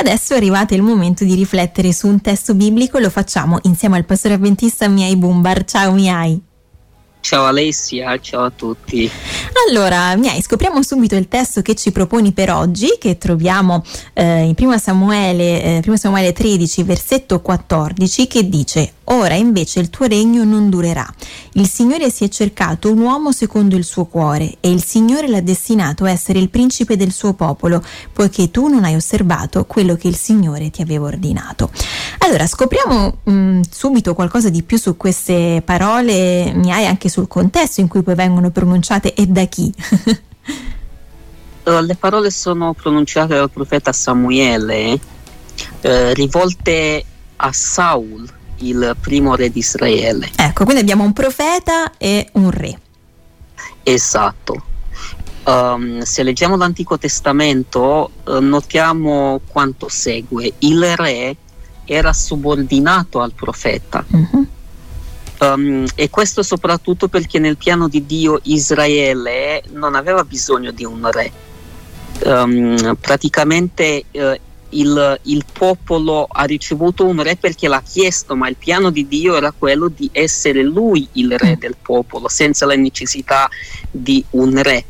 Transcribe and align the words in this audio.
adesso 0.00 0.32
è 0.32 0.36
arrivato 0.36 0.74
il 0.74 0.80
momento 0.80 1.24
di 1.24 1.34
riflettere 1.34 1.92
su 1.92 2.08
un 2.08 2.22
testo 2.22 2.54
biblico, 2.54 2.98
lo 2.98 3.10
facciamo 3.10 3.58
insieme 3.64 3.98
al 3.98 4.06
pastore 4.06 4.34
avventista 4.34 4.88
Miai 4.88 5.14
Bumbar. 5.14 5.64
Ciao 5.64 5.92
Miai. 5.92 6.40
Ciao 7.20 7.44
Alessia, 7.44 8.18
ciao 8.18 8.44
a 8.44 8.50
tutti. 8.50 9.08
Allora, 9.68 10.16
Miai, 10.16 10.40
scopriamo 10.40 10.82
subito 10.82 11.16
il 11.16 11.28
testo 11.28 11.60
che 11.60 11.74
ci 11.74 11.92
proponi 11.92 12.32
per 12.32 12.50
oggi, 12.50 12.96
che 12.98 13.18
troviamo 13.18 13.84
eh, 14.14 14.44
in 14.44 14.54
1 14.56 14.78
Samuele, 14.78 15.62
eh, 15.62 15.82
1 15.86 15.96
Samuele 15.98 16.32
13, 16.32 16.82
versetto 16.82 17.42
14, 17.42 18.26
che 18.26 18.48
dice 18.48 18.92
Ora 19.12 19.34
invece 19.34 19.80
il 19.80 19.90
tuo 19.90 20.06
regno 20.06 20.44
non 20.44 20.70
durerà. 20.70 21.06
Il 21.54 21.68
Signore 21.68 22.10
si 22.10 22.22
è 22.22 22.28
cercato 22.28 22.92
un 22.92 23.00
uomo 23.00 23.32
secondo 23.32 23.74
il 23.76 23.84
suo 23.84 24.04
cuore 24.04 24.56
e 24.60 24.70
il 24.70 24.84
Signore 24.84 25.26
l'ha 25.28 25.40
destinato 25.40 26.04
a 26.04 26.10
essere 26.10 26.38
il 26.38 26.48
principe 26.48 26.96
del 26.96 27.10
suo 27.10 27.32
popolo, 27.32 27.82
poiché 28.12 28.50
tu 28.52 28.68
non 28.68 28.84
hai 28.84 28.94
osservato 28.94 29.64
quello 29.64 29.96
che 29.96 30.06
il 30.06 30.16
Signore 30.16 30.70
ti 30.70 30.80
aveva 30.80 31.06
ordinato. 31.06 31.70
Allora, 32.18 32.46
scopriamo 32.46 33.18
mh, 33.24 33.32
mm, 33.32 33.60
subito 33.68 34.14
qualcosa 34.14 34.48
di 34.48 34.62
più 34.62 34.78
su 34.78 34.96
queste 34.96 35.60
parole, 35.64 36.52
mi 36.54 36.72
hai 36.72 36.86
anche 36.86 37.08
sul 37.08 37.26
contesto 37.26 37.80
in 37.80 37.88
cui 37.88 38.02
poi 38.02 38.14
vengono 38.14 38.50
pronunciate 38.50 39.14
e 39.14 39.26
da 39.26 39.44
chi. 39.44 39.72
Le 41.62 41.96
parole 41.96 42.30
sono 42.30 42.72
pronunciate 42.74 43.34
dal 43.34 43.50
profeta 43.50 43.92
Samuele, 43.92 44.98
eh, 45.82 46.14
rivolte 46.14 47.04
a 47.36 47.52
Saul, 47.52 48.28
il 48.60 48.96
primo 49.00 49.34
re 49.34 49.50
di 49.50 49.58
Israele. 49.58 50.30
Ecco, 50.36 50.64
quindi 50.64 50.82
abbiamo 50.82 51.04
un 51.04 51.12
profeta 51.12 51.96
e 51.96 52.28
un 52.32 52.50
re. 52.50 52.78
Esatto. 53.82 54.64
Um, 55.44 56.02
se 56.02 56.22
leggiamo 56.22 56.56
l'Antico 56.56 56.98
Testamento, 56.98 58.10
uh, 58.24 58.38
notiamo 58.40 59.40
quanto 59.46 59.88
segue. 59.88 60.52
Il 60.58 60.96
re 60.96 61.36
era 61.84 62.12
subordinato 62.12 63.20
al 63.20 63.32
profeta. 63.32 64.04
Uh-huh. 64.06 64.46
Um, 65.40 65.86
e 65.94 66.10
questo 66.10 66.42
soprattutto 66.42 67.08
perché 67.08 67.38
nel 67.38 67.56
piano 67.56 67.88
di 67.88 68.04
Dio 68.04 68.38
Israele 68.42 69.62
non 69.72 69.94
aveva 69.94 70.22
bisogno 70.22 70.70
di 70.70 70.84
un 70.84 71.10
re. 71.10 71.32
Um, 72.22 72.96
praticamente 73.00 74.04
uh, 74.10 74.38
il, 74.70 75.20
il, 75.24 75.44
popolo 75.52 76.26
ha 76.30 76.44
ricevuto 76.44 77.06
un 77.06 77.22
re 77.22 77.36
perché 77.36 77.68
l'ha 77.68 77.82
chiesto, 77.82 78.36
ma 78.36 78.48
il 78.48 78.56
piano 78.56 78.90
di 78.90 79.06
Dio 79.08 79.36
era 79.36 79.52
quello 79.52 79.88
di 79.88 80.08
essere 80.12 80.62
lui 80.62 81.08
il 81.12 81.36
re 81.38 81.56
del 81.58 81.76
popolo, 81.80 82.28
senza 82.28 82.66
la 82.66 82.76
necessità 82.76 83.48
di 83.90 84.24
un 84.30 84.60
re. 84.62 84.84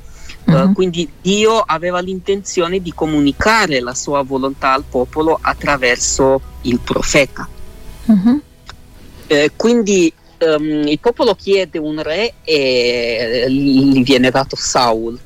Uh, 0.45 0.73
quindi 0.73 1.09
Dio 1.21 1.61
aveva 1.61 2.01
l'intenzione 2.01 2.81
di 2.81 2.93
comunicare 2.93 3.79
la 3.79 3.95
sua 3.95 4.23
volontà 4.23 4.73
al 4.73 4.83
popolo 4.89 5.39
attraverso 5.41 6.41
il 6.63 6.81
profeta. 6.81 7.49
Uh-huh. 8.07 8.43
Uh, 9.29 9.47
quindi 9.55 10.13
um, 10.41 10.89
il 10.89 10.99
popolo 10.99 11.37
chiede 11.37 11.79
un 11.79 12.03
re 12.03 12.35
e 12.43 13.47
gli 13.49 14.03
viene 14.03 14.31
dato 14.31 14.57
Saul, 14.57 15.17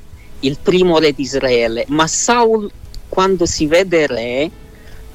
il 0.40 0.58
primo 0.60 0.98
re 0.98 1.12
di 1.12 1.22
Israele, 1.22 1.86
ma 1.88 2.06
Saul 2.06 2.70
quando 3.14 3.46
si 3.46 3.66
vede 3.66 4.08
re 4.08 4.50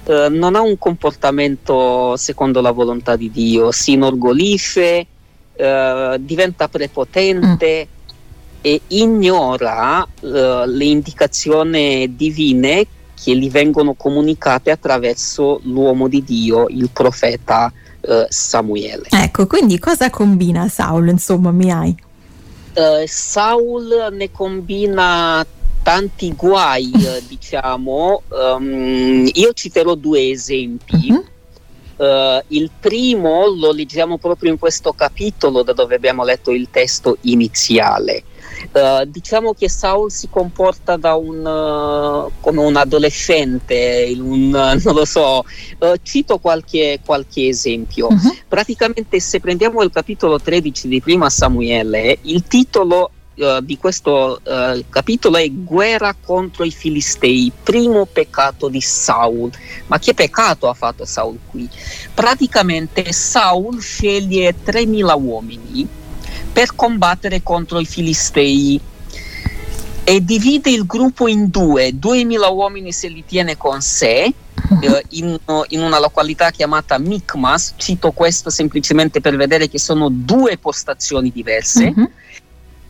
eh, 0.05 0.30
non 0.30 0.55
ha 0.55 0.61
un 0.61 0.78
comportamento 0.78 2.16
secondo 2.16 2.61
la 2.61 2.72
volontà 2.72 3.17
di 3.17 3.30
Dio, 3.30 3.73
si 3.73 3.92
inorgoglisce, 3.92 5.05
eh, 5.53 6.16
diventa 6.22 6.70
prepotente 6.70 7.88
mm. 7.89 8.58
e 8.61 8.81
ignora 8.88 10.02
eh, 10.02 10.64
le 10.66 10.86
indicazioni 10.86 12.16
divine 12.16 12.88
che 13.22 13.36
gli 13.36 13.52
vengono 13.52 13.95
comunicate 13.95 14.72
attraverso 14.72 15.59
l'uomo 15.64 16.08
di 16.08 16.23
Dio, 16.23 16.67
il 16.70 16.89
profeta 16.94 17.70
eh, 18.00 18.27
Samuele. 18.30 19.08
Ecco, 19.09 19.45
quindi 19.45 19.77
cosa 19.77 20.09
combina 20.09 20.70
Saul, 20.70 21.09
insomma, 21.09 21.52
mi 21.52 21.70
hai? 21.70 22.08
Uh, 22.76 23.05
Saul 23.05 24.08
ne 24.14 24.31
combina 24.31 25.45
tanti 25.89 26.36
guai, 26.36 26.92
eh, 26.94 27.23
diciamo, 27.27 28.22
um, 28.27 29.27
io 29.33 29.54
citerò 29.54 29.95
due 29.95 30.30
esempi. 30.30 31.10
Uh-huh. 31.10 31.26
Uh, 32.00 32.42
il 32.50 32.70
primo 32.80 33.48
lo 33.48 33.73
leggiamo 33.73 34.17
proprio 34.17 34.52
in 34.52 34.58
questo 34.58 34.94
capitolo 34.94 35.64
da 35.64 35.73
dove 35.73 35.95
abbiamo 35.95 36.23
letto 36.23 36.52
il 36.52 36.70
testo 36.72 37.17
iniziale. 37.22 38.23
Uh, 38.72 39.04
diciamo 39.05 39.54
che 39.54 39.67
Saul 39.67 40.11
si 40.11 40.30
comporta 40.30 40.95
da 40.95 41.16
un, 41.16 41.39
uh, 41.45 42.32
come 42.39 42.61
un 42.61 42.76
adolescente, 42.76 44.16
un, 44.17 44.49
non 44.83 44.95
lo 44.95 45.05
so, 45.05 45.44
cito 46.04 46.38
qualche, 46.38 46.99
qualche 47.04 47.48
esempio. 47.48 48.08
Uh-huh. 48.08 48.36
Praticamente 48.48 49.20
se 49.20 49.39
prendiamo 49.39 49.82
il 49.82 49.89
capitolo 49.92 50.39
13 50.39 50.88
di 50.88 51.02
prima 51.02 51.30
Samuele, 51.30 52.20
il 52.22 52.44
titolo 52.44 53.11
uh, 53.39 53.61
di 53.61 53.77
questo 53.77 54.42
uh, 54.44 54.83
capitolo 54.89 55.38
è 55.38 55.50
guerra 55.50 56.16
contro 56.20 56.64
i 56.64 56.72
filistei, 56.72 57.52
primo 57.64 58.05
peccato 58.05 58.67
di 58.67 58.82
Saul. 58.82 59.52
Ma 59.88 59.98
che 59.98 60.14
peccato 60.14 60.70
ha 60.70 60.73
fatto 60.73 61.05
Saul 61.05 61.39
qui? 61.48 61.67
Praticamente 62.14 63.11
Saul 63.14 63.82
sceglie 63.82 64.55
3.000 64.64 65.22
uomini 65.22 65.88
per 66.52 66.76
combattere 66.76 67.42
contro 67.42 67.80
i 67.80 67.86
filistei 67.86 68.80
e 70.04 70.23
divide 70.23 70.70
il 70.72 70.86
gruppo 70.86 71.28
in 71.28 71.49
due, 71.49 71.92
2.000 71.92 72.54
uomini 72.54 72.92
se 72.92 73.08
li 73.08 73.23
tiene 73.26 73.58
con 73.58 73.82
sé 73.82 74.33
Uh, 74.70 74.99
in, 75.11 75.39
in, 75.70 75.82
una 75.82 75.99
località 75.99 76.52
chiamata 76.52 76.99
Mikmas, 76.99 77.73
cito 77.78 78.11
questo 78.11 78.49
semplicemente 78.49 79.22
per 79.22 79.36
vedere 79.36 79.70
che 79.70 79.80
sono 79.80 80.10
due 80.11 80.58
postazioni 80.58 81.32
diverse, 81.32 81.94
uh-huh 81.95 82.11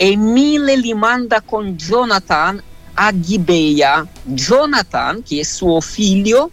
e 0.02 0.16
Mille 0.16 0.78
li 0.78 0.94
manda 0.94 1.42
con 1.42 1.76
Jonathan 1.76 2.64
a 2.94 3.20
Gibeia. 3.20 4.08
Jonathan, 4.24 5.22
che 5.24 5.42
è 5.42 5.44
suo 5.44 5.82
figlio, 5.82 6.52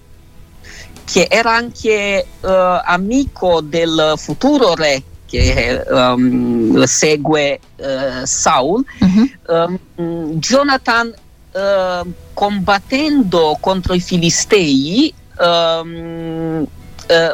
che 1.05 1.29
era 1.31 1.55
anche 1.55 2.27
uh, 2.41 2.49
amico 2.85 3.61
del 3.61 4.15
futuro 4.17 4.75
re 4.75 5.01
che 5.27 5.81
um, 5.89 6.83
segue 6.85 7.61
uh, 7.77 8.25
Saul, 8.25 8.85
uh-huh. 8.99 9.79
um, 9.95 10.39
Jonathan 10.39 11.15
uh, 11.53 12.13
combattendo 12.33 13.57
contro 13.61 13.95
i 13.95 14.01
filistei 14.01 15.15
um, 15.39 16.67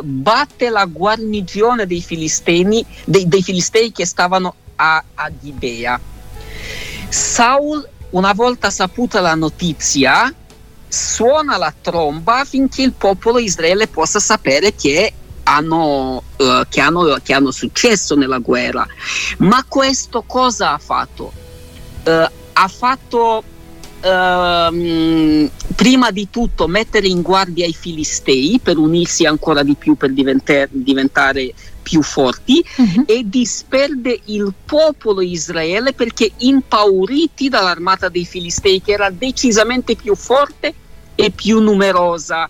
batte 0.02 0.68
la 0.68 0.84
guarnigione 0.84 1.86
dei 1.86 2.02
filistei, 2.02 2.84
dei, 3.06 3.26
dei 3.26 3.42
filistei 3.42 3.92
che 3.92 4.04
stavano 4.04 4.54
a, 4.82 5.04
a 5.14 5.30
Gibea. 5.40 6.00
Saul, 7.08 7.88
una 8.10 8.32
volta 8.32 8.70
saputa 8.70 9.20
la 9.20 9.34
notizia, 9.34 10.34
suona 10.88 11.56
la 11.56 11.72
tromba 11.80 12.40
affinché 12.40 12.82
il 12.82 12.92
popolo 12.92 13.38
Israele 13.38 13.86
possa 13.86 14.18
sapere 14.18 14.74
che 14.74 15.12
hanno, 15.44 16.22
uh, 16.36 16.62
che, 16.68 16.80
hanno, 16.80 17.16
che 17.22 17.32
hanno, 17.32 17.50
successo 17.52 18.16
nella 18.16 18.38
guerra. 18.38 18.86
Ma 19.38 19.64
questo 19.66 20.24
cosa 20.26 20.72
ha 20.72 20.78
fatto? 20.78 21.32
Uh, 22.04 22.28
ha 22.54 22.68
fatto 22.68 23.42
uh, 24.02 25.50
prima 25.74 26.10
di 26.10 26.28
tutto 26.30 26.66
mettere 26.66 27.06
in 27.06 27.22
guardia 27.22 27.66
i 27.66 27.72
filistei 27.72 28.60
per 28.62 28.78
unirsi 28.78 29.26
ancora 29.26 29.62
di 29.62 29.74
più, 29.74 29.94
per 29.96 30.12
diventare, 30.12 30.68
diventare 30.70 31.52
più 31.82 32.02
forti 32.02 32.64
uh-huh. 32.76 33.04
e 33.06 33.22
disperde 33.24 34.20
il 34.26 34.52
popolo 34.64 35.20
Israele 35.20 35.92
perché 35.92 36.30
impauriti 36.38 37.48
dall'armata 37.48 38.08
dei 38.08 38.24
Filistei 38.24 38.80
che 38.80 38.92
era 38.92 39.10
decisamente 39.10 39.96
più 39.96 40.14
forte 40.14 40.72
e 41.14 41.30
più 41.30 41.60
numerosa. 41.60 42.48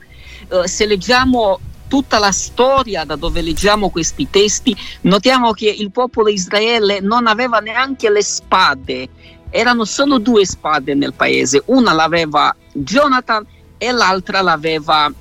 Uh, 0.48 0.66
se 0.66 0.86
leggiamo 0.86 1.58
tutta 1.88 2.18
la 2.18 2.32
storia 2.32 3.04
da 3.04 3.16
dove 3.16 3.42
leggiamo 3.42 3.90
questi 3.90 4.28
testi, 4.30 4.74
notiamo 5.02 5.52
che 5.52 5.68
il 5.68 5.90
popolo 5.90 6.28
Israele 6.28 7.00
non 7.00 7.26
aveva 7.26 7.58
neanche 7.58 8.08
le 8.08 8.22
spade, 8.22 9.08
erano 9.50 9.84
solo 9.84 10.18
due 10.18 10.46
spade 10.46 10.94
nel 10.94 11.12
paese, 11.12 11.62
una 11.66 11.92
l'aveva 11.92 12.54
Jonathan 12.72 13.44
e 13.76 13.92
l'altra 13.92 14.40
l'aveva 14.40 15.12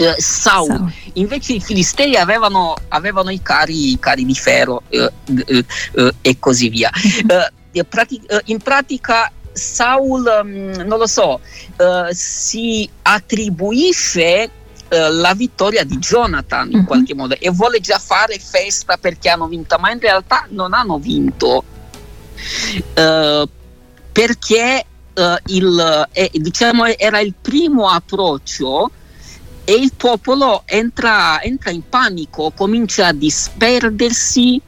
eh, 0.00 0.14
Saul. 0.18 0.66
Saul. 0.66 0.92
Invece 1.14 1.54
i 1.54 1.60
filistei 1.60 2.16
avevano, 2.16 2.74
avevano 2.88 3.30
i, 3.30 3.42
cari, 3.42 3.92
i, 3.92 3.98
cari, 3.98 4.24
di 4.24 4.34
ferro 4.34 4.82
eh, 4.88 5.10
eh, 5.46 5.64
eh 5.94 6.14
e 6.20 6.38
così 6.38 6.68
via. 6.68 6.90
Eh, 7.72 7.84
in 8.46 8.58
pratica 8.58 9.30
Saul, 9.52 10.28
mm, 10.42 10.72
non 10.80 10.98
lo 10.98 11.06
so, 11.06 11.38
si 12.10 12.88
attribuisce 13.02 14.50
la 14.88 15.34
vittoria 15.34 15.84
di 15.84 15.96
Jonathan 15.98 16.68
in 16.68 16.78
uh-huh. 16.78 16.84
qualche 16.84 17.14
modo 17.14 17.36
e 17.38 17.48
vuole 17.50 17.78
già 17.78 18.00
fare 18.00 18.40
festa 18.40 18.96
perché 18.96 19.28
hanno 19.28 19.46
vinto, 19.46 19.78
ma 19.78 19.92
in 19.92 20.00
realtà 20.00 20.46
non 20.48 20.74
hanno 20.74 20.98
vinto 20.98 21.62
uh, 22.96 23.48
perché 24.10 24.84
uh, 25.14 25.22
il, 25.46 26.08
eh, 26.12 26.30
diciamo, 26.32 26.86
era 26.86 27.20
il 27.20 27.34
primo 27.40 27.88
approccio 27.88 28.90
e 29.64 29.72
il 29.72 29.92
popolo 29.96 30.62
entra, 30.66 31.40
entra 31.42 31.70
in 31.70 31.82
panico, 31.88 32.52
comincia 32.54 33.08
a 33.08 33.12
disperdersi 33.12 34.60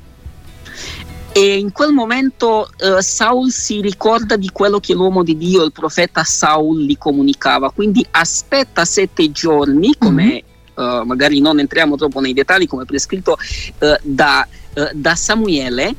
e 1.34 1.56
in 1.58 1.72
quel 1.72 1.92
momento 1.92 2.68
uh, 2.78 3.00
Saul 3.00 3.50
si 3.50 3.80
ricorda 3.80 4.36
di 4.36 4.50
quello 4.52 4.80
che 4.80 4.92
l'uomo 4.92 5.22
di 5.22 5.36
Dio, 5.36 5.64
il 5.64 5.72
profeta 5.72 6.24
Saul, 6.24 6.82
gli 6.82 6.98
comunicava. 6.98 7.70
Quindi 7.70 8.06
aspetta 8.10 8.84
sette 8.84 9.30
giorni, 9.32 9.94
come 9.98 10.44
mm-hmm. 10.78 11.00
uh, 11.00 11.06
magari 11.06 11.40
non 11.40 11.58
entriamo 11.58 11.96
troppo 11.96 12.20
nei 12.20 12.34
dettagli, 12.34 12.66
come 12.66 12.84
prescritto 12.84 13.38
uh, 13.78 13.94
da, 14.02 14.46
da, 14.92 15.14
Samuele, 15.14 15.94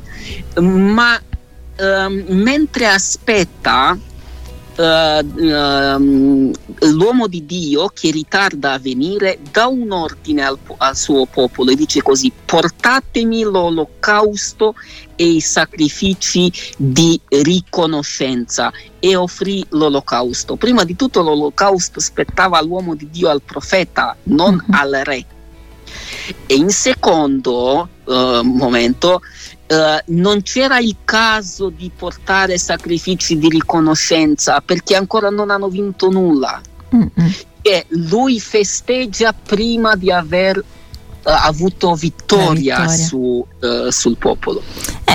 ma 0.59 1.19
ehm, 1.75 2.25
mentre 2.27 2.87
aspetta 2.87 3.97
l'uomo 6.91 7.27
di 7.27 7.45
Dio 7.45 7.89
che 7.93 8.09
ritarda 8.09 8.73
a 8.73 8.79
venire 8.79 9.37
dà 9.51 9.67
un 9.67 9.91
ordine 9.91 10.43
al, 10.43 10.57
al, 10.77 10.95
suo 10.95 11.25
popolo 11.25 11.69
e 11.69 11.75
dice 11.75 12.01
così 12.01 12.31
portatemi 12.43 13.43
l'olocausto 13.43 14.73
e 15.15 15.27
i 15.27 15.41
sacrifici 15.41 16.51
di 16.75 17.19
riconoscenza 17.27 18.71
e 18.99 19.15
offrì 19.15 19.63
l'olocausto. 19.69 20.55
Prima 20.55 20.83
di 20.83 20.95
tutto 20.95 21.21
l'olocausto 21.21 21.99
spettava 21.99 22.57
all'uomo 22.57 22.95
di 22.95 23.09
Dio, 23.11 23.29
al 23.29 23.41
profeta, 23.41 24.15
non 24.23 24.55
mm-hmm. 24.55 24.73
al 24.73 25.01
re. 25.03 25.25
E 26.47 26.55
in 26.55 26.69
secondo 26.69 27.89
uh, 28.05 28.41
momento 28.41 29.21
Uh, 29.65 29.97
non 30.07 30.41
c'era 30.44 30.77
il 30.77 30.97
caso 31.05 31.69
di 31.69 31.89
portare 31.95 32.57
sacrifici 32.57 33.38
di 33.38 33.47
riconoscenza 33.47 34.61
perché 34.61 34.94
ancora 34.94 35.29
non 35.29 35.50
hanno 35.50 35.69
vinto 35.69 36.11
nulla. 36.11 36.61
Mm-hmm. 36.94 37.31
E 37.61 37.85
lui 37.88 38.41
festeggia 38.41 39.33
prima 39.33 39.95
di 39.95 40.11
aver 40.11 40.57
uh, 40.57 40.63
avuto 41.23 41.95
vittoria, 41.95 42.81
vittoria. 42.81 42.88
Su, 42.88 43.47
uh, 43.61 43.89
sul 43.89 44.17
popolo. 44.17 44.61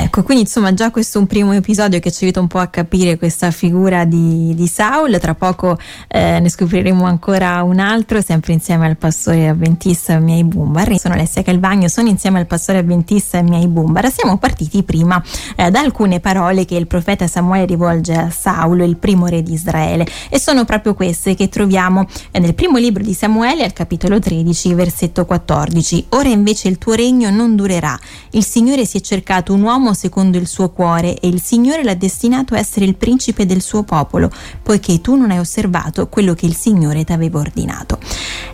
Ecco, 0.00 0.22
quindi 0.22 0.44
insomma 0.44 0.72
già 0.74 0.92
questo 0.92 1.18
è 1.18 1.20
un 1.20 1.26
primo 1.26 1.52
episodio 1.52 1.98
che 1.98 2.12
ci 2.12 2.22
aiuta 2.22 2.38
un 2.38 2.46
po' 2.46 2.60
a 2.60 2.68
capire 2.68 3.18
questa 3.18 3.50
figura 3.50 4.04
di, 4.04 4.54
di 4.54 4.68
Saul, 4.68 5.18
tra 5.18 5.34
poco 5.34 5.76
eh, 6.06 6.38
ne 6.38 6.48
scopriremo 6.48 7.04
ancora 7.04 7.64
un 7.64 7.80
altro, 7.80 8.20
sempre 8.20 8.52
insieme 8.52 8.86
al 8.86 8.96
pastore 8.96 9.48
avventista 9.48 10.20
Miei 10.20 10.44
Bumbar. 10.44 10.96
Sono 11.00 11.14
Alessia 11.14 11.42
Calvagno, 11.42 11.88
sono 11.88 12.08
insieme 12.08 12.38
al 12.38 12.46
pastore 12.46 12.78
avventista 12.78 13.42
Miei 13.42 13.66
Bumbar. 13.66 14.08
Siamo 14.12 14.38
partiti 14.38 14.84
prima 14.84 15.20
eh, 15.56 15.68
da 15.72 15.80
alcune 15.80 16.20
parole 16.20 16.64
che 16.64 16.76
il 16.76 16.86
profeta 16.86 17.26
Samuele 17.26 17.66
rivolge 17.66 18.14
a 18.14 18.30
Saulo, 18.30 18.84
il 18.84 18.98
primo 18.98 19.26
re 19.26 19.42
di 19.42 19.54
Israele, 19.54 20.06
e 20.28 20.38
sono 20.38 20.64
proprio 20.64 20.94
queste 20.94 21.34
che 21.34 21.48
troviamo 21.48 22.06
eh, 22.30 22.38
nel 22.38 22.54
primo 22.54 22.78
libro 22.78 23.02
di 23.02 23.14
Samuele 23.14 23.64
al 23.64 23.72
capitolo 23.72 24.20
13, 24.20 24.74
versetto 24.74 25.24
14. 25.24 26.06
Ora 26.10 26.28
invece 26.28 26.68
il 26.68 26.78
tuo 26.78 26.92
regno 26.92 27.30
non 27.30 27.56
durerà, 27.56 27.98
il 28.30 28.44
Signore 28.44 28.86
si 28.86 28.98
è 28.98 29.00
cercato 29.00 29.52
un 29.52 29.62
uomo 29.62 29.86
uomo 29.88 29.94
secondo 29.94 30.38
il 30.38 30.46
suo 30.46 30.70
cuore 30.70 31.18
e 31.18 31.28
il 31.28 31.40
Signore 31.40 31.82
l'ha 31.82 31.94
destinato 31.94 32.54
a 32.54 32.58
essere 32.58 32.84
il 32.84 32.94
principe 32.94 33.46
del 33.46 33.62
suo 33.62 33.82
popolo, 33.82 34.30
poiché 34.62 35.00
tu 35.00 35.16
non 35.16 35.30
hai 35.30 35.38
osservato 35.38 36.08
quello 36.08 36.34
che 36.34 36.46
il 36.46 36.54
Signore 36.54 37.04
ti 37.04 37.12
aveva 37.12 37.38
ordinato. 37.38 37.98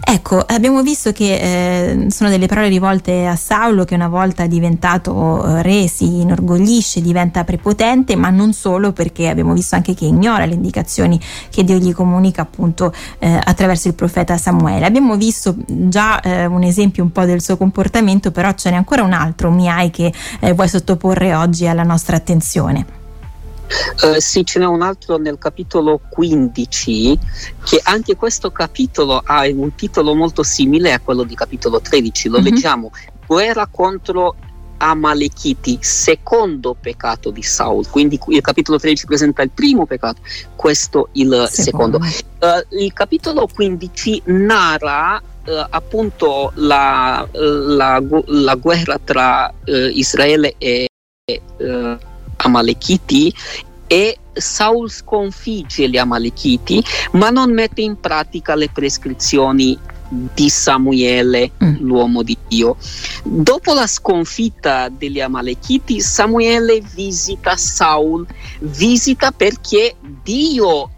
Ecco, 0.01 0.39
abbiamo 0.39 0.83
visto 0.83 1.13
che 1.13 1.35
eh, 1.35 2.11
sono 2.11 2.31
delle 2.31 2.47
parole 2.47 2.69
rivolte 2.69 3.27
a 3.27 3.37
Saulo 3.37 3.85
che 3.85 3.95
una 3.95 4.09
volta 4.09 4.47
diventato 4.47 5.45
eh, 5.47 5.63
re 5.63 5.89
si 5.89 6.21
inorgoglisce, 6.21 7.01
diventa 7.01 7.43
prepotente, 7.45 8.15
ma 8.17 8.31
non 8.31 8.53
solo 8.53 8.93
perché 8.93 9.29
abbiamo 9.29 9.55
visto 9.55 9.75
anche 9.75 9.95
che 9.95 10.05
ignora 10.05 10.45
le 10.45 10.55
indicazioni 10.55 11.19
che 11.51 11.65
Dio 11.65 11.79
gli 11.79 11.93
comunica 11.93 12.43
appunto 12.43 12.93
eh, 13.19 13.41
attraverso 13.43 13.89
il 13.89 13.95
profeta 13.95 14.37
Samuele. 14.37 14.85
Abbiamo 14.85 15.17
visto 15.17 15.57
già 15.67 16.21
eh, 16.21 16.47
un 16.47 16.63
esempio 16.63 17.03
un 17.03 17.11
po' 17.11 17.25
del 17.25 17.41
suo 17.41 17.57
comportamento, 17.57 18.31
però 18.31 18.53
ce 18.53 18.71
n'è 18.71 18.77
ancora 18.77 19.03
un 19.03 19.13
altro, 19.13 19.51
Miai, 19.51 19.91
che 19.91 20.13
eh, 20.41 20.53
vuoi 20.53 20.69
sottoporre 20.69 21.24
porre 21.25 21.35
oggi 21.35 21.67
alla 21.67 21.83
nostra 21.83 22.17
attenzione? 22.17 23.03
Uh, 24.03 24.21
sì, 24.21 24.45
ce 24.45 24.59
n'è 24.59 24.67
un 24.67 24.83
altro 24.83 25.17
nel 25.17 25.39
capitolo 25.39 26.01
15 26.11 27.19
che 27.65 27.81
anche 27.83 28.15
questo 28.15 28.51
capitolo 28.51 29.23
ha 29.25 29.47
un 29.49 29.75
titolo 29.75 30.15
molto 30.15 30.43
simile 30.43 30.93
a 30.93 31.01
quello 31.01 31.23
di 31.23 31.35
capitolo 31.35 31.81
13, 31.81 32.29
lo 32.29 32.41
mm-hmm. 32.41 32.53
leggiamo, 32.53 32.91
guerra 33.27 33.67
contro 33.67 34.37
Amalekiti, 34.77 35.79
secondo 35.81 36.77
peccato 36.79 37.31
di 37.31 37.43
Saul. 37.43 37.89
Quindi 37.89 38.21
il 38.29 38.43
capitolo 38.43 38.79
13 38.79 39.07
presenta 39.07 39.41
il 39.41 39.51
primo 39.51 39.87
peccato, 39.87 40.21
questo 40.55 41.09
il 41.13 41.49
secondo. 41.51 42.03
secondo. 42.03 42.69
Uh, 42.75 42.83
il 42.83 42.93
capitolo 42.93 43.49
15 43.53 44.23
narra 44.27 45.21
uh, 45.47 45.51
appunto 45.71 46.53
la, 46.57 47.27
la, 47.33 48.03
la, 48.27 48.55
guerra 48.57 49.01
tra 49.03 49.53
Israele 49.65 50.57
e 50.59 50.89
eh, 51.27 51.99
Amalekiti 52.37 53.33
e 53.87 54.19
Saul 54.35 54.91
sconfigge 54.91 55.89
gli 55.89 55.97
Amalekiti 55.97 56.85
ma 57.13 57.31
non 57.31 57.51
mette 57.51 57.81
in 57.81 57.99
pratica 57.99 58.55
le 58.55 58.69
prescrizioni 58.69 59.79
di 60.35 60.51
Samuele, 60.51 61.53
mm. 61.65 61.77
l'uomo 61.79 62.23
di 62.23 62.37
Dio. 62.47 62.77
Dopo 63.25 63.73
la 63.73 63.87
sconfitta 63.87 64.91
degli 64.91 65.19
Amalekiti, 65.19 66.03
Samuele 66.03 66.83
visita 66.95 67.57
Saul, 67.57 68.27
visita 68.61 69.33
perché 69.33 69.97
Dio 70.23 70.91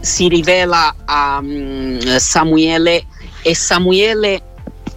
si 0.00 0.28
rivela 0.28 0.94
a 1.04 1.40
um, 1.42 2.16
Samuele 2.16 3.04
e 3.42 3.54
Samuele 3.54 4.42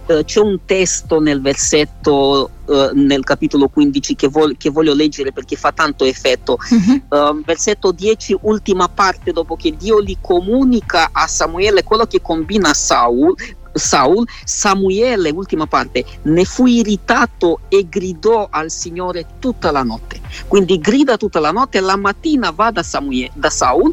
uh, 0.06 0.24
c'è 0.24 0.40
un 0.40 0.58
testo 0.64 1.20
nel 1.20 1.42
versetto 1.42 2.50
uh, 2.70 2.90
nel 2.94 3.24
capitolo 3.24 3.68
15 3.68 4.14
che, 4.14 4.28
vol- 4.28 4.56
che, 4.56 4.70
voglio 4.70 4.94
leggere 4.94 5.32
perché 5.32 5.56
fa 5.56 5.72
tanto 5.72 6.04
effetto. 6.04 6.58
Uh-huh. 6.70 7.02
Uh, 7.08 7.42
versetto 7.44 7.92
10, 7.92 8.38
ultima 8.42 8.88
parte, 8.88 9.32
dopo 9.32 9.56
che 9.56 9.76
Dio 9.76 10.00
gli 10.00 10.16
comunica 10.20 11.10
a 11.12 11.26
Samuele 11.26 11.82
quello 11.82 12.06
che 12.06 12.20
combina 12.22 12.72
Saul, 12.72 13.34
Saul, 13.72 14.26
Samuele, 14.44 15.30
ultima 15.30 15.66
parte, 15.66 16.04
ne 16.22 16.44
fu 16.44 16.66
irritato 16.66 17.60
e 17.68 17.86
gridò 17.88 18.48
al 18.50 18.70
Signore 18.70 19.26
tutta 19.38 19.70
la 19.70 19.82
notte. 19.82 20.20
Quindi 20.46 20.78
grida 20.78 21.16
tutta 21.16 21.40
la 21.40 21.50
notte 21.50 21.80
la 21.80 21.96
mattina 21.96 22.50
va 22.50 22.70
da, 22.70 22.82
Samuele, 22.82 23.30
da 23.34 23.50
Saul 23.50 23.92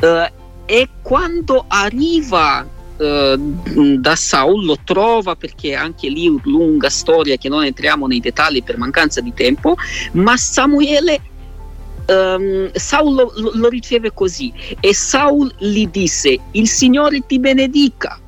uh, 0.00 0.32
e 0.64 0.88
quando 1.02 1.64
arriva 1.68 2.66
Uh, 2.96 3.98
da 3.98 4.16
Saul 4.16 4.64
lo 4.64 4.78
trova 4.82 5.36
perché 5.36 5.74
anche 5.74 6.08
lì 6.08 6.34
lunga 6.44 6.88
storia 6.88 7.36
che 7.36 7.50
non 7.50 7.62
entriamo 7.62 8.06
nei 8.06 8.20
dettagli 8.20 8.62
per 8.62 8.78
mancanza 8.78 9.20
di 9.20 9.34
tempo, 9.34 9.76
ma 10.12 10.36
Samuele 10.38 11.20
um, 12.06 12.70
Saul 12.72 13.14
lo, 13.14 13.32
lo, 13.54 13.68
riceve 13.68 14.12
così 14.12 14.52
e 14.80 14.94
Saul 14.94 15.52
gli 15.58 15.86
disse 15.88 16.38
il 16.52 16.68
Signore 16.68 17.24
ti 17.26 17.38
benedica. 17.38 18.18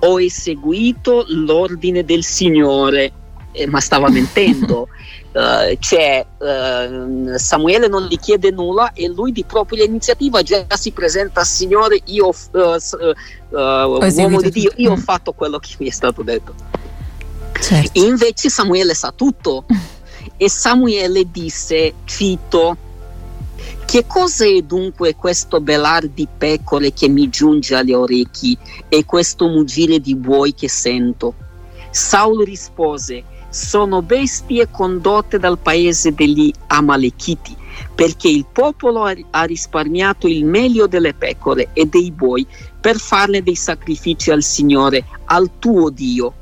Ho 0.00 0.20
eseguito 0.20 1.24
l'ordine 1.28 2.04
del 2.04 2.24
Signore. 2.24 3.12
Eh, 3.52 3.68
ma 3.68 3.78
stava 3.78 4.10
mentendo 4.10 4.88
Uh, 5.34 5.76
c'è 5.80 6.24
uh, 6.38 7.36
Samuele 7.36 7.88
non 7.88 8.06
gli 8.06 8.16
chiede 8.20 8.52
nulla 8.52 8.92
e 8.92 9.08
lui 9.08 9.32
di 9.32 9.42
propria 9.42 9.82
iniziativa 9.82 10.42
già 10.42 10.64
si 10.76 10.92
presenta 10.92 11.40
al 11.40 11.46
Signore 11.46 11.98
io 12.04 12.28
uh, 12.28 12.76
uomo 13.50 14.40
di 14.40 14.50
Dio 14.50 14.70
io 14.76 14.92
ho 14.92 14.96
fatto 14.96 15.32
quello 15.32 15.58
che 15.58 15.74
mi 15.78 15.88
è 15.88 15.90
stato 15.90 16.22
detto 16.22 16.54
certo. 17.64 17.98
invece 17.98 18.48
Samuele 18.48 18.94
sa 18.94 19.12
tutto. 19.12 19.64
E 20.36 20.50
Samuele 20.50 21.30
disse 21.30 21.94
cito 22.04 22.76
che 23.84 24.04
cos'è 24.06 24.62
dunque 24.62 25.14
questo 25.14 25.60
belar 25.60 26.08
di 26.08 26.26
pecore 26.36 26.92
che 26.92 27.08
mi 27.08 27.28
giunge 27.28 27.76
agli 27.76 27.92
orecchi 27.92 28.56
e 28.88 29.04
questo 29.04 29.46
mugire 29.46 30.00
di 30.00 30.16
buoi 30.16 30.54
che 30.54 30.68
sento? 30.68 31.34
Saul 31.90 32.44
rispose 32.44 33.22
sono 33.54 34.02
bestie 34.02 34.68
condotte 34.68 35.38
dal 35.38 35.58
paese 35.58 36.12
degli 36.12 36.52
Amalekiti, 36.66 37.56
perché 37.94 38.28
il 38.28 38.46
popolo 38.50 39.04
ha 39.04 39.42
risparmiato 39.44 40.26
il 40.26 40.44
meglio 40.44 40.88
delle 40.88 41.14
pecore 41.14 41.68
e 41.72 41.86
dei 41.86 42.10
buoi 42.10 42.44
per 42.80 42.96
farne 42.96 43.44
dei 43.44 43.54
sacrifici 43.54 44.32
al 44.32 44.42
Signore, 44.42 45.04
al 45.26 45.48
tuo 45.60 45.88
Dio. 45.90 46.34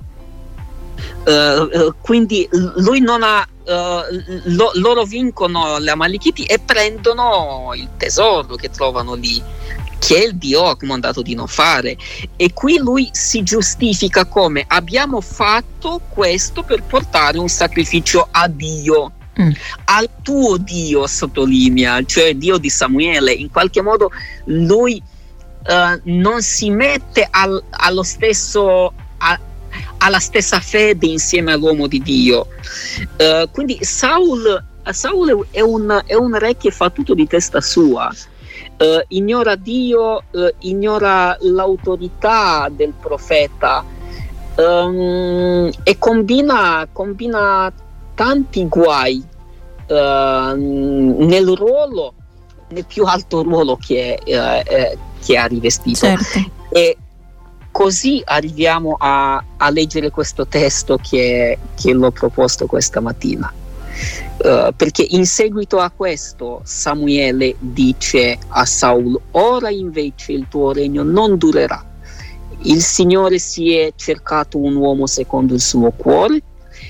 Uh, 1.24 1.92
quindi 2.00 2.48
lui 2.76 3.00
non 3.00 3.22
ha 3.22 3.46
uh, 3.46 4.42
lo, 4.44 4.70
loro 4.74 5.04
vincono 5.04 5.80
gli 5.80 5.88
Amalekiti 5.88 6.44
e 6.44 6.58
prendono 6.58 7.72
il 7.74 7.88
tesoro 7.96 8.54
che 8.54 8.70
trovano 8.70 9.14
lì 9.14 9.42
che 10.04 10.16
il 10.16 10.34
Dio 10.34 10.64
ha 10.64 10.76
comandato 10.76 11.22
di 11.22 11.36
non 11.36 11.46
fare. 11.46 11.96
E 12.34 12.52
qui 12.52 12.78
lui 12.78 13.08
si 13.12 13.44
giustifica 13.44 14.24
come 14.24 14.64
abbiamo 14.66 15.20
fatto 15.20 16.00
questo 16.08 16.64
per 16.64 16.82
portare 16.82 17.38
un 17.38 17.48
sacrificio 17.48 18.26
a 18.28 18.48
Dio. 18.48 19.12
Mm. 19.40 19.52
Al 19.84 20.08
tuo 20.20 20.58
Dio 20.58 21.06
sottolinea, 21.06 22.02
cioè 22.04 22.34
Dio 22.34 22.58
di 22.58 22.68
Samuele, 22.68 23.32
in 23.32 23.48
qualche 23.48 23.80
modo 23.80 24.10
lui 24.46 25.00
uh, 25.00 26.00
non 26.02 26.42
si 26.42 26.68
mette 26.68 27.26
al, 27.30 27.62
allo 27.70 28.02
stesso, 28.02 28.92
a, 29.18 29.40
alla 29.98 30.18
stessa 30.18 30.58
fede 30.58 31.06
insieme 31.06 31.52
all'uomo 31.52 31.86
di 31.86 32.02
Dio. 32.02 32.48
Uh, 33.18 33.48
quindi 33.52 33.78
Saul, 33.82 34.62
Saul 34.90 35.46
è, 35.52 35.60
un, 35.60 36.02
è, 36.04 36.14
un, 36.14 36.36
re 36.36 36.56
che 36.56 36.72
fa 36.72 36.90
tutto 36.90 37.14
di 37.14 37.26
testa 37.26 37.60
sua. 37.60 38.12
Uh, 38.82 39.00
ignora 39.08 39.54
Dio, 39.54 40.24
ignora 40.60 41.36
l'autorità 41.40 42.68
del 42.68 42.92
profeta 43.00 43.84
um, 44.56 45.70
e 45.84 45.98
combina, 45.98 46.88
combina 46.90 47.72
tanti 48.14 48.66
guai 48.66 49.30
nel 49.86 51.52
ruolo 51.54 52.14
nel 52.72 52.86
più 52.86 53.04
alto 53.04 53.42
ruolo 53.42 53.76
che, 53.76 54.18
eh, 54.24 54.62
eh, 54.66 54.98
che 55.24 55.36
ha 55.36 55.46
rivestito. 55.46 55.98
Certo. 55.98 56.50
E 56.70 56.96
così 57.70 58.20
arriviamo 58.24 58.96
a, 58.98 59.42
a, 59.56 59.70
leggere 59.70 60.10
questo 60.10 60.46
testo 60.46 60.98
che, 60.98 61.58
che 61.74 61.92
l'ho 61.92 62.10
proposto 62.10 62.66
questa 62.66 63.00
mattina. 63.00 63.52
Uh, 64.42 64.72
perché 64.74 65.06
in 65.08 65.24
seguito 65.24 65.78
a 65.78 65.90
questo 65.90 66.62
Samuele 66.64 67.54
dice 67.60 68.36
a 68.48 68.64
Saul, 68.64 69.16
ora 69.32 69.70
invece 69.70 70.32
il 70.32 70.48
tuo 70.48 70.72
regno 70.72 71.04
non 71.04 71.36
durerà. 71.36 71.84
Il 72.62 72.82
Signore 72.82 73.38
si 73.38 73.76
è 73.76 73.92
cercato 73.94 74.58
un 74.58 74.74
uomo 74.74 75.06
secondo 75.06 75.54
il 75.54 75.60
suo 75.60 75.92
cuore 75.92 76.42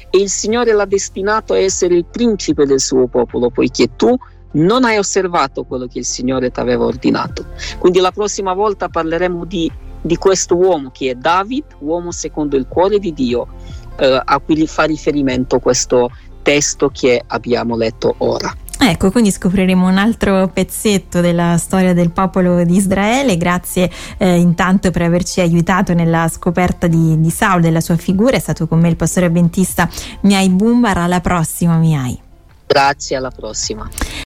e 0.08 0.18
il 0.18 0.30
Signore 0.30 0.72
l'ha 0.72 0.86
destinato 0.86 1.52
a 1.52 1.58
essere 1.58 1.94
il 1.94 2.06
principe 2.06 2.64
del 2.64 2.80
suo 2.80 3.06
popolo, 3.06 3.50
poiché 3.50 3.96
tu 3.96 4.16
non 4.52 4.84
hai 4.84 4.96
osservato 4.96 5.64
quello 5.64 5.86
che 5.86 5.98
il 5.98 6.06
Signore 6.06 6.50
ti 6.50 6.60
aveva 6.60 6.84
ordinato. 6.84 7.46
Quindi 7.78 8.00
la 8.00 8.12
prossima 8.12 8.54
volta 8.54 8.88
parleremo 8.88 9.44
di, 9.44 9.70
di 10.00 10.16
questo 10.16 10.56
uomo 10.56 10.90
che 10.90 11.10
è 11.10 11.14
David, 11.14 11.64
uomo 11.80 12.12
secondo 12.12 12.56
il 12.56 12.66
cuore 12.66 12.98
di 12.98 13.12
Dio, 13.12 13.48
eh, 13.96 14.22
a 14.24 14.38
cui 14.38 14.66
fa 14.66 14.84
riferimento 14.84 15.58
questo 15.58 16.10
testo 16.42 16.90
che 16.90 17.22
abbiamo 17.26 17.76
letto 17.76 18.14
ora. 18.18 18.54
Ecco, 18.84 19.12
quindi 19.12 19.30
scopriremo 19.30 19.86
un 19.86 19.96
altro 19.96 20.48
pezzetto 20.48 21.20
della 21.20 21.56
storia 21.56 21.94
del 21.94 22.10
popolo 22.10 22.64
di 22.64 22.74
Israele. 22.76 23.36
Grazie 23.36 23.88
eh, 24.18 24.36
intanto 24.36 24.90
per 24.90 25.02
averci 25.02 25.40
aiutato 25.40 25.94
nella 25.94 26.28
scoperta 26.28 26.88
di, 26.88 27.20
di 27.20 27.30
Saul, 27.30 27.60
della 27.60 27.80
sua 27.80 27.96
figura. 27.96 28.36
È 28.36 28.40
stato 28.40 28.66
con 28.66 28.80
me 28.80 28.88
il 28.88 28.96
pastore 28.96 29.26
avventista 29.26 29.88
Miai 30.22 30.48
Bumbar. 30.48 30.98
Alla 30.98 31.20
prossima, 31.20 31.76
Miai. 31.76 32.18
Grazie, 32.66 33.16
alla 33.16 33.30
prossima. 33.30 33.88